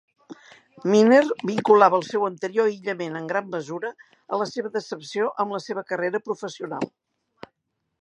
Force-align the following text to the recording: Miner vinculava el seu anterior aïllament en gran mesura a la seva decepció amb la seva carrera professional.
Miner 0.93 1.19
vinculava 1.49 1.99
el 1.99 2.05
seu 2.07 2.25
anterior 2.29 2.71
aïllament 2.71 3.19
en 3.21 3.29
gran 3.33 3.53
mesura 3.59 3.93
a 4.39 4.43
la 4.45 4.51
seva 4.55 4.75
decepció 4.81 5.33
amb 5.45 5.59
la 5.59 5.65
seva 5.69 5.89
carrera 5.93 6.27
professional. 6.31 6.93